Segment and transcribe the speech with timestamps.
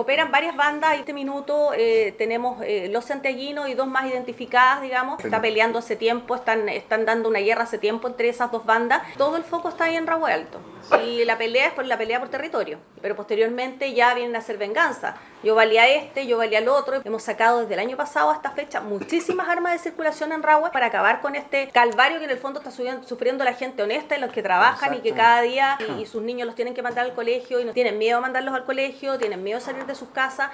[0.00, 4.80] Operan varias bandas, en este minuto eh, tenemos eh, los santiaguinos y dos más identificadas,
[4.80, 5.22] digamos.
[5.22, 9.02] Está peleando hace tiempo, están, están dando una guerra hace tiempo entre esas dos bandas.
[9.18, 10.58] Todo el foco está ahí en Rabo Alto.
[11.04, 12.78] Y la pelea es por la pelea por territorio.
[13.00, 15.16] Pero posteriormente ya vienen a hacer venganza.
[15.42, 17.00] Yo valía este, yo valía el otro.
[17.04, 20.86] Hemos sacado desde el año pasado hasta fecha muchísimas armas de circulación en Rahue para
[20.86, 22.70] acabar con este calvario que en el fondo está
[23.06, 26.46] sufriendo la gente honesta y los que trabajan y que cada día y, sus niños
[26.46, 29.42] los tienen que mandar al colegio y no tienen miedo a mandarlos al colegio, tienen
[29.42, 30.50] miedo de salir de sus casas